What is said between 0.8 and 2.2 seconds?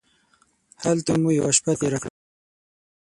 هلته مو یوه شپه تېره کړه.